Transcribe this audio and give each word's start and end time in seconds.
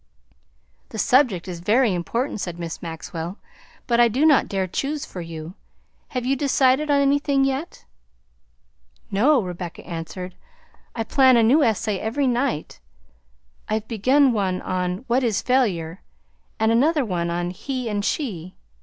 "The 0.89 0.97
subject 0.97 1.47
is 1.47 1.59
very 1.59 1.93
important," 1.93 2.41
said 2.41 2.57
Miss 2.57 2.81
Maxwell, 2.81 3.37
"but 3.85 3.99
I 3.99 4.07
do 4.07 4.25
not 4.25 4.47
dare 4.47 4.65
choose 4.65 5.05
for 5.05 5.21
you. 5.21 5.53
Have 6.07 6.25
you 6.25 6.35
decided 6.35 6.89
on 6.89 6.99
anything 7.01 7.43
yet?" 7.45 7.85
"No," 9.11 9.39
Rebecca 9.43 9.83
answered; 9.85 10.33
"I 10.95 11.03
plan 11.03 11.37
a 11.37 11.43
new 11.43 11.61
essay 11.63 11.99
every 11.99 12.25
night. 12.25 12.79
I've 13.69 13.87
begun 13.87 14.33
one 14.33 14.59
on 14.63 15.03
What 15.05 15.23
is 15.23 15.43
Failure? 15.43 16.01
and 16.59 16.71
another 16.71 17.03
on 17.11 17.51
He 17.51 17.87
and 17.87 18.03
She. 18.03 18.55